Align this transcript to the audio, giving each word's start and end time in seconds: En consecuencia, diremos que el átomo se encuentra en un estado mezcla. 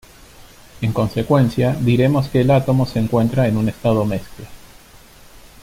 En 0.81 0.93
consecuencia, 0.93 1.75
diremos 1.79 2.27
que 2.27 2.41
el 2.41 2.49
átomo 2.49 2.87
se 2.87 2.97
encuentra 2.97 3.47
en 3.47 3.55
un 3.55 3.69
estado 3.69 4.03
mezcla. 4.03 4.47